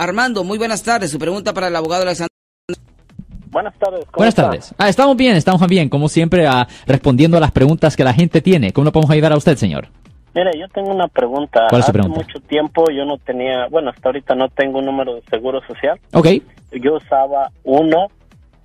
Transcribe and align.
Armando, 0.00 0.44
muy 0.44 0.56
buenas 0.56 0.82
tardes. 0.82 1.10
Su 1.10 1.18
pregunta 1.18 1.52
para 1.52 1.68
el 1.68 1.76
abogado 1.76 2.04
Alexander. 2.04 2.30
Buenas 3.50 3.74
tardes. 3.78 4.06
Buenas 4.16 4.34
tardes. 4.34 4.74
Ah, 4.78 4.88
estamos 4.88 5.14
bien, 5.14 5.36
estamos 5.36 5.66
bien, 5.68 5.90
como 5.90 6.08
siempre, 6.08 6.46
ah, 6.46 6.66
respondiendo 6.86 7.36
a 7.36 7.40
las 7.40 7.50
preguntas 7.50 7.96
que 7.96 8.04
la 8.04 8.14
gente 8.14 8.40
tiene. 8.40 8.72
¿Cómo 8.72 8.86
le 8.86 8.92
podemos 8.92 9.10
ayudar 9.10 9.32
a 9.32 9.36
usted, 9.36 9.56
señor? 9.56 9.88
Mire, 10.34 10.52
yo 10.58 10.66
tengo 10.68 10.90
una 10.90 11.06
pregunta. 11.06 11.66
¿Cuál 11.68 11.80
es 11.80 11.84
su 11.84 11.90
Hace 11.90 11.98
pregunta? 11.98 12.18
mucho 12.18 12.40
tiempo 12.48 12.84
yo 12.90 13.04
no 13.04 13.18
tenía, 13.18 13.66
bueno, 13.68 13.90
hasta 13.90 14.08
ahorita 14.08 14.34
no 14.34 14.48
tengo 14.48 14.78
un 14.78 14.86
número 14.86 15.16
de 15.16 15.22
seguro 15.28 15.60
social. 15.66 16.00
Ok. 16.14 16.28
Yo 16.82 16.94
usaba 16.94 17.50
uno, 17.64 18.06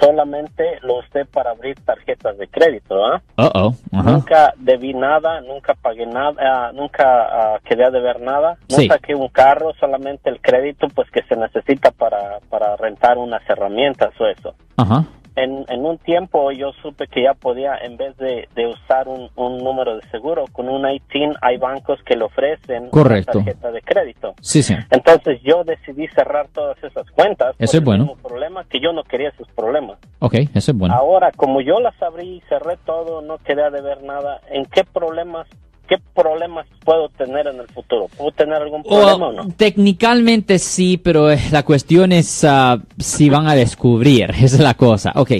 solamente 0.00 0.78
lo 0.82 0.98
usé 0.98 1.24
para 1.24 1.50
abrir 1.50 1.76
tarjetas 1.84 2.36
de 2.38 2.48
crédito, 2.48 3.04
¿ah? 3.04 3.20
Uh 3.36 3.50
oh. 3.54 3.74
Nunca 3.92 4.54
debí 4.58 4.94
nada, 4.94 5.40
nunca 5.40 5.74
pagué 5.74 6.06
nada, 6.06 6.34
ah, 6.40 6.70
nunca 6.72 7.04
ah, 7.04 7.58
quedé 7.64 7.84
a 7.84 7.90
deber 7.90 8.20
nada. 8.20 8.56
No 8.70 8.76
Sí. 8.76 8.86
saqué 8.88 9.14
un 9.14 9.28
carro, 9.28 9.72
solamente 9.80 10.30
el 10.30 10.40
crédito, 10.40 10.88
pues 10.94 11.10
que 11.10 11.22
se 11.24 11.36
necesita 11.36 11.90
para, 11.90 12.38
para 12.48 12.76
rentar 12.76 13.18
unas 13.18 13.42
herramientas 13.48 14.10
o 14.20 14.26
eso. 14.26 14.54
Ajá. 14.76 15.04
En, 15.42 15.64
en 15.68 15.84
un 15.84 15.98
tiempo 15.98 16.50
yo 16.52 16.72
supe 16.82 17.06
que 17.06 17.22
ya 17.22 17.34
podía, 17.34 17.76
en 17.76 17.96
vez 17.96 18.16
de, 18.16 18.48
de 18.54 18.66
usar 18.66 19.06
un, 19.08 19.30
un 19.36 19.58
número 19.58 19.96
de 19.96 20.02
seguro, 20.10 20.44
con 20.52 20.68
un 20.68 20.88
ITIN 20.88 21.34
hay 21.40 21.56
bancos 21.58 22.00
que 22.04 22.16
le 22.16 22.24
ofrecen 22.24 22.90
Correcto. 22.90 23.38
una 23.38 23.44
tarjeta 23.44 23.70
de 23.70 23.82
crédito. 23.82 24.34
Sí, 24.40 24.62
señor. 24.62 24.84
Entonces 24.90 25.40
yo 25.42 25.62
decidí 25.64 26.08
cerrar 26.08 26.48
todas 26.48 26.82
esas 26.82 27.08
cuentas. 27.10 27.54
Eso 27.58 27.78
es 27.78 27.84
bueno. 27.84 28.14
problema 28.22 28.64
que 28.64 28.80
yo 28.80 28.92
no 28.92 29.04
quería 29.04 29.28
esos 29.28 29.48
problemas. 29.48 29.98
Ok, 30.18 30.34
eso 30.54 30.72
es 30.72 30.76
bueno. 30.76 30.94
Ahora, 30.94 31.30
como 31.36 31.60
yo 31.60 31.78
las 31.80 32.00
abrí 32.02 32.36
y 32.36 32.40
cerré 32.48 32.76
todo, 32.84 33.22
no 33.22 33.38
quedé 33.38 33.62
a 33.62 33.70
deber 33.70 34.02
nada, 34.02 34.40
¿en 34.50 34.64
qué 34.66 34.82
problemas, 34.84 35.46
qué 35.88 35.96
problemas 36.14 36.66
puedo 36.84 37.08
tener 37.08 37.46
en 37.46 37.60
el 37.60 37.66
futuro? 37.68 38.08
¿Puedo 38.16 38.30
tener 38.32 38.62
algún 38.62 38.82
problema 38.82 39.28
o 39.28 39.32
no? 39.32 39.48
Técnicamente 39.56 40.58
sí, 40.58 40.98
pero 40.98 41.30
eh, 41.30 41.40
la 41.50 41.64
cuestión 41.64 42.12
es 42.12 42.44
ah, 42.44 42.78
si 42.98 43.28
van 43.30 43.48
a 43.48 43.54
descubrir, 43.54 44.30
esa 44.38 44.56
es 44.56 44.60
la 44.60 44.74
cosa. 44.74 45.12
Ok, 45.16 45.32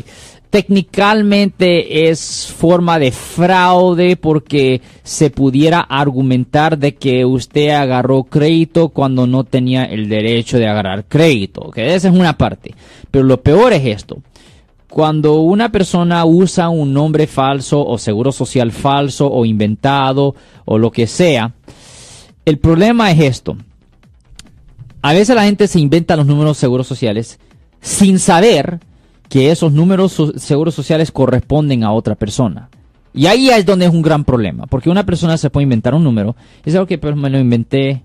técnicamente 0.51 2.09
es 2.09 2.53
forma 2.57 2.99
de 2.99 3.13
fraude 3.13 4.17
porque 4.17 4.81
se 5.03 5.31
pudiera 5.31 5.81
argumentar 5.81 6.79
de 6.79 6.95
que 6.95 7.25
usted 7.25 7.71
agarró 7.71 8.25
crédito 8.25 8.89
cuando 8.89 9.27
no 9.27 9.45
tenía 9.45 9.85
el 9.85 10.09
derecho 10.09 10.59
de 10.59 10.67
agarrar 10.67 11.05
crédito. 11.05 11.61
Ok, 11.63 11.79
esa 11.79 12.09
es 12.09 12.15
una 12.15 12.37
parte. 12.37 12.75
Pero 13.11 13.25
lo 13.25 13.41
peor 13.43 13.73
es 13.73 13.85
esto. 13.85 14.19
Cuando 14.91 15.41
una 15.41 15.71
persona 15.71 16.25
usa 16.25 16.71
un 16.71 16.93
nombre 16.95 17.27
falso 17.27 17.85
o 17.87 17.99
seguro 17.99 18.33
social 18.33 18.73
falso 18.73 19.31
o 19.31 19.45
inventado 19.45 20.35
o 20.65 20.79
lo 20.79 20.91
que 20.91 21.07
sea, 21.07 21.53
el 22.45 22.59
problema 22.59 23.11
es 23.11 23.21
esto. 23.21 23.57
A 25.03 25.13
veces 25.13 25.37
la 25.37 25.45
gente 25.45 25.69
se 25.69 25.79
inventa 25.79 26.17
los 26.17 26.27
números 26.27 26.57
seguros 26.57 26.87
sociales 26.87 27.39
sin 27.81 28.19
saber 28.19 28.81
que 29.29 29.51
esos 29.51 29.73
números 29.73 30.17
seguros 30.37 30.75
sociales 30.75 31.13
corresponden 31.13 31.85
a 31.85 31.93
otra 31.93 32.15
persona. 32.15 32.71
Y 33.13 33.27
ahí 33.27 33.51
es 33.51 33.67
donde 33.67 33.87
es 33.87 33.93
un 33.93 34.03
gran 34.03 34.25
problema, 34.25 34.67
porque 34.67 34.91
una 34.91 35.05
persona 35.05 35.37
se 35.37 35.51
puede 35.51 35.65
inventar 35.65 35.95
un 35.95 36.05
número 36.05 36.37
y 36.63 36.67
dice, 36.67 36.79
ok, 36.79 36.93
pero 37.01 37.17
me 37.17 37.31
lo 37.31 37.39
inventé, 37.39 38.03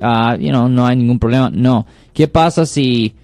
ah, 0.00 0.36
you 0.38 0.50
know, 0.50 0.68
no 0.68 0.86
hay 0.86 0.96
ningún 0.96 1.18
problema. 1.18 1.50
No. 1.50 1.86
¿Qué 2.12 2.28
pasa 2.28 2.64
si, 2.64 3.14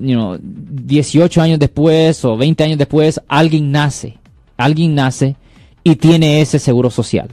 you 0.00 0.14
know, 0.14 0.38
18 0.40 1.40
años 1.42 1.58
después 1.58 2.24
o 2.24 2.36
20 2.36 2.64
años 2.64 2.78
después 2.78 3.20
alguien 3.28 3.70
nace, 3.72 4.18
alguien 4.56 4.94
nace 4.94 5.36
y 5.84 5.96
tiene 5.96 6.40
ese 6.40 6.58
seguro 6.58 6.90
social? 6.90 7.28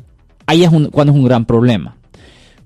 Ahí 0.45 0.63
es 0.63 0.71
un- 0.71 0.87
cuando 0.87 1.13
es 1.13 1.19
un 1.19 1.25
gran 1.25 1.45
problema 1.45 1.95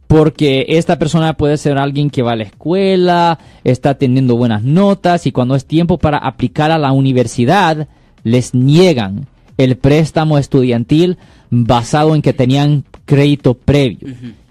porque 0.07 0.65
esta 0.69 0.97
persona 0.97 1.33
puede 1.33 1.57
ser 1.57 1.77
alguien 1.77 2.09
que 2.09 2.21
va 2.21 2.31
a 2.31 2.35
la 2.37 2.43
escuela, 2.43 3.39
está 3.65 3.95
teniendo 3.95 4.37
buenas 4.37 4.63
notas 4.63 5.27
y 5.27 5.31
cuando 5.33 5.53
es 5.55 5.65
tiempo 5.65 5.97
para 5.97 6.17
aplicar 6.17 6.71
a 6.71 6.77
la 6.77 6.93
universidad, 6.93 7.89
les 8.23 8.53
niegan 8.53 9.27
el 9.57 9.75
préstamo 9.75 10.37
estudiantil 10.37 11.17
basado 11.49 12.15
en 12.15 12.21
que 12.21 12.31
tenían 12.31 12.85
crédito 13.05 13.53
previo. 13.55 13.99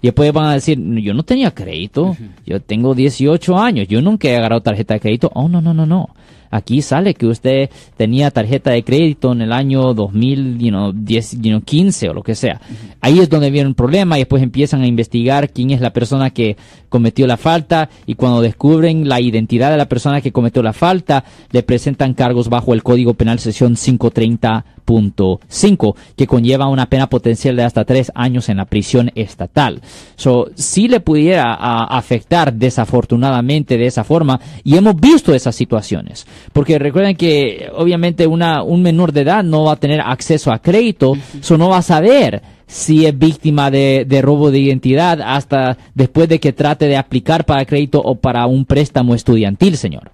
Y 0.07 0.09
después 0.09 0.31
van 0.31 0.45
a 0.45 0.53
decir, 0.53 0.79
yo 0.79 1.13
no 1.13 1.23
tenía 1.23 1.51
crédito, 1.53 2.15
yo 2.45 2.61
tengo 2.61 2.95
18 2.95 3.59
años, 3.59 3.89
yo 3.89 4.01
nunca 4.01 4.29
he 4.29 4.37
agarrado 4.37 4.61
tarjeta 4.61 4.93
de 4.93 5.01
crédito. 5.01 5.29
Oh, 5.33 5.49
no, 5.49 5.59
no, 5.59 5.73
no, 5.73 5.85
no. 5.85 6.11
Aquí 6.57 6.81
sale 6.81 7.13
que 7.13 7.27
usted 7.27 7.69
tenía 7.95 8.31
tarjeta 8.31 8.71
de 8.71 8.83
crédito 8.83 9.31
en 9.31 9.41
el 9.41 9.53
año 9.53 9.93
2000, 9.93 10.57
you 10.57 10.69
know, 10.69 10.91
10, 10.91 11.41
you 11.41 11.51
know, 11.51 11.61
15 11.61 12.09
o 12.09 12.13
lo 12.13 12.23
que 12.23 12.35
sea. 12.35 12.59
Ahí 12.99 13.19
es 13.19 13.29
donde 13.29 13.51
viene 13.51 13.69
el 13.69 13.75
problema 13.75 14.17
y 14.17 14.21
después 14.21 14.43
empiezan 14.43 14.81
a 14.81 14.87
investigar 14.87 15.51
quién 15.51 15.71
es 15.71 15.79
la 15.81 15.93
persona 15.93 16.31
que 16.31 16.57
cometió 16.89 17.27
la 17.27 17.37
falta 17.37 17.89
y 18.05 18.15
cuando 18.15 18.41
descubren 18.41 19.07
la 19.07 19.21
identidad 19.21 19.71
de 19.71 19.77
la 19.77 19.89
persona 19.89 20.21
que 20.21 20.31
cometió 20.31 20.63
la 20.63 20.73
falta, 20.73 21.23
le 21.51 21.63
presentan 21.63 22.13
cargos 22.13 22.49
bajo 22.49 22.73
el 22.73 22.83
Código 22.83 23.13
Penal 23.13 23.39
sección 23.39 23.75
530.5 23.75 25.95
que 26.15 26.27
conlleva 26.27 26.67
una 26.67 26.87
pena 26.87 27.07
potencial 27.07 27.55
de 27.55 27.63
hasta 27.63 27.85
tres 27.85 28.11
años 28.15 28.49
en 28.49 28.57
la 28.57 28.65
prisión 28.65 29.11
estatal. 29.15 29.81
So, 30.15 30.49
sí 30.55 30.87
le 30.87 30.99
pudiera 30.99 31.53
a, 31.53 31.97
afectar 31.97 32.53
desafortunadamente 32.53 33.77
de 33.77 33.87
esa 33.87 34.03
forma 34.03 34.39
y 34.63 34.77
hemos 34.77 34.99
visto 34.99 35.33
esas 35.33 35.55
situaciones. 35.55 36.27
Porque 36.53 36.79
recuerden 36.79 37.15
que 37.15 37.69
obviamente 37.73 38.27
una, 38.27 38.63
un 38.63 38.81
menor 38.81 39.11
de 39.11 39.21
edad 39.21 39.43
no 39.43 39.65
va 39.65 39.73
a 39.73 39.75
tener 39.77 40.01
acceso 40.01 40.51
a 40.51 40.59
crédito, 40.59 41.13
so 41.41 41.57
no 41.57 41.69
va 41.69 41.77
a 41.77 41.81
saber 41.81 42.41
si 42.65 43.05
es 43.05 43.17
víctima 43.17 43.71
de, 43.71 44.05
de 44.05 44.21
robo 44.21 44.51
de 44.51 44.59
identidad 44.59 45.21
hasta 45.21 45.77
después 45.93 46.27
de 46.27 46.39
que 46.39 46.53
trate 46.53 46.87
de 46.87 46.97
aplicar 46.97 47.45
para 47.45 47.65
crédito 47.65 48.01
o 48.01 48.15
para 48.15 48.45
un 48.45 48.65
préstamo 48.65 49.15
estudiantil, 49.15 49.77
señor. 49.77 50.11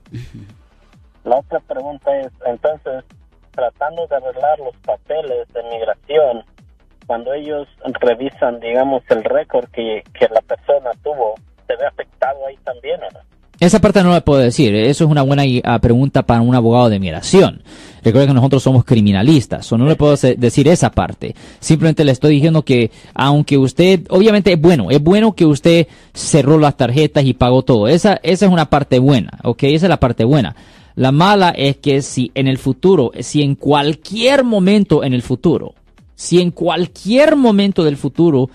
La 1.23 1.38
otra 1.38 1.59
pregunta 1.61 2.16
es, 2.19 2.31
entonces, 2.45 3.03
tratando 3.51 4.05
de 4.07 4.15
arreglar 4.15 4.59
los 4.59 4.75
papeles 4.85 5.47
de 5.53 5.63
migración, 5.63 6.44
cuando 7.07 7.33
ellos 7.33 7.67
revisan, 8.00 8.59
digamos, 8.59 9.03
el 9.09 9.23
récord 9.23 9.69
que, 9.71 10.03
que 10.17 10.27
la 10.29 10.41
persona 10.41 10.91
tuvo, 11.03 11.35
¿se 11.67 11.75
ve 11.75 11.85
afectado 11.85 12.45
ahí 12.47 12.57
también 12.63 13.01
o 13.03 13.09
no? 13.11 13.19
Esa 13.63 13.79
parte 13.79 14.03
no 14.03 14.13
le 14.13 14.19
puedo 14.19 14.41
decir. 14.41 14.75
Eso 14.75 15.06
es 15.06 15.09
una 15.09 15.22
buena 15.22 15.44
ah, 15.63 15.79
pregunta 15.79 16.24
para 16.24 16.41
un 16.41 16.53
abogado 16.53 16.90
de 16.90 17.00
migración. 17.00 17.63
Recuerden 18.03 18.31
que 18.31 18.34
nosotros 18.34 18.62
somos 18.62 18.84
criminalistas, 18.84 19.72
o 19.72 19.78
no 19.78 19.85
le 19.85 19.96
puedo 19.96 20.18
decir 20.18 20.68
esa 20.68 20.91
parte. 20.91 21.34
Simplemente 21.62 22.03
le 22.03 22.12
estoy 22.12 22.35
diciendo 22.35 22.66
que, 22.66 22.91
aunque 23.13 23.57
usted, 23.57 24.01
obviamente 24.09 24.51
es 24.51 24.59
bueno, 24.59 24.91
es 24.91 25.01
bueno 25.01 25.34
que 25.34 25.46
usted 25.46 25.88
cerró 26.13 26.59
las 26.59 26.75
tarjetas 26.75 27.24
y 27.24 27.34
pagó 27.34 27.63
todo. 27.63 27.88
Esa, 27.88 28.19
esa 28.22 28.46
es 28.46 28.51
una 28.51 28.69
parte 28.69 29.00
buena, 29.00 29.40
¿ok? 29.44 29.63
Esa 29.63 29.85
es 29.85 29.90
la 29.90 30.00
parte 30.00 30.25
buena. 30.25 30.57
La 30.95 31.13
mala 31.13 31.51
es 31.51 31.78
que 31.78 32.01
si 32.01 32.31
en 32.35 32.50
el 32.50 32.57
futuro, 32.57 33.12
si 33.22 33.44
en 33.44 33.56
cualquier 33.56 34.44
momento 34.44 35.06
en 35.06 35.13
el 35.13 35.22
futuro, 35.22 35.74
si 36.16 36.41
en 36.41 36.51
cualquier 36.51 37.38
momento 37.38 37.85
del 37.85 37.95
futuro, 37.95 38.50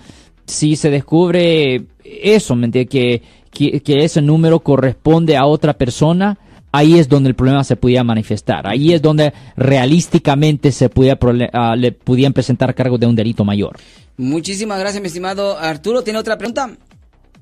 si 0.45 0.75
se 0.75 0.91
descubre 0.91 1.83
eso, 2.03 2.55
¿me? 2.55 2.69
Que, 2.71 3.21
que, 3.51 3.81
que 3.81 4.03
ese 4.03 4.21
número 4.21 4.59
corresponde 4.59 5.35
a 5.37 5.45
otra 5.45 5.73
persona, 5.73 6.37
ahí 6.71 6.99
es 6.99 7.09
donde 7.09 7.29
el 7.29 7.35
problema 7.35 7.63
se 7.63 7.75
podía 7.75 8.03
manifestar. 8.03 8.67
Ahí 8.67 8.93
es 8.93 9.01
donde 9.01 9.33
realísticamente 9.57 10.71
se 10.71 10.89
podía, 10.89 11.19
prole- 11.19 11.49
ah, 11.53 11.75
le 11.75 11.91
podían 11.91 12.33
presentar 12.33 12.75
cargos 12.75 12.99
de 12.99 13.07
un 13.07 13.15
delito 13.15 13.43
mayor. 13.43 13.77
Muchísimas 14.17 14.79
gracias, 14.79 15.01
mi 15.01 15.07
estimado 15.07 15.57
Arturo. 15.57 16.03
¿Tiene 16.03 16.19
otra 16.19 16.37
pregunta? 16.37 16.69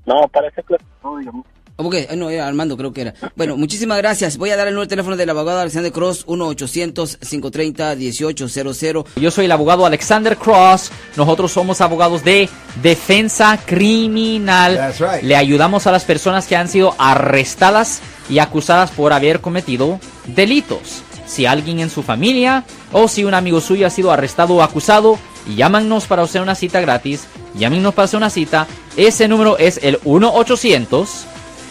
No, 0.06 0.16
parece 0.32 0.64
que 0.68 0.76
no, 1.04 1.44
Ok, 1.80 1.94
eh, 1.94 2.16
no, 2.16 2.32
era 2.32 2.48
Armando, 2.48 2.76
creo 2.76 2.92
que 2.92 3.02
era. 3.02 3.14
Bueno, 3.36 3.56
muchísimas 3.56 4.00
gracias. 4.00 4.38
Voy 4.38 4.50
a 4.50 4.58
dar 4.58 4.68
el 4.68 4.74
número 4.74 4.88
de 4.88 4.90
teléfono 4.90 5.16
del 5.16 5.30
abogado 5.30 5.60
Alexander 5.60 5.92
Cross, 5.92 6.26
1-800-530-1800. 6.26 9.06
Yo 9.16 9.30
soy 9.30 9.46
el 9.46 9.52
abogado 9.52 9.86
Alexander 9.86 10.36
Cross. 10.38 10.90
Nosotros 11.16 11.52
somos 11.52 11.80
abogados 11.80 12.24
de 12.24 12.50
defensa 12.82 13.60
criminal. 13.64 14.76
That's 14.76 15.00
right. 15.00 15.22
Le 15.22 15.36
ayudamos 15.36 15.86
a 15.86 15.92
las 15.92 16.04
personas 16.04 16.48
que 16.48 16.56
han 16.56 16.68
sido 16.68 16.96
arrestadas 16.98 18.02
y 18.28 18.40
acusadas 18.40 18.90
por 18.90 19.14
haber 19.14 19.40
cometido 19.40 20.00
delitos. 20.26 21.04
Si 21.28 21.46
alguien 21.46 21.80
en 21.80 21.92
su 21.92 22.02
familia 22.02 22.64
o 22.92 23.08
si 23.08 23.24
un 23.24 23.36
amigo 23.36 23.62
suyo 23.62 23.86
ha 23.86 23.92
sido 23.92 24.12
arrestado 24.12 24.56
o 24.56 24.64
acusado, 24.64 25.20
llámanos 25.56 26.08
para 26.08 26.24
hacer 26.24 26.42
una 26.42 26.56
cita 26.56 26.82
gratis. 26.82 27.28
Llámenos 27.54 27.94
para 27.94 28.06
hacer 28.06 28.18
una 28.18 28.32
cita. 28.32 28.66
Ese 28.96 29.28
número 29.28 29.60
es 29.60 29.80
el 29.84 30.00
1 30.06 30.34
800 30.34 31.28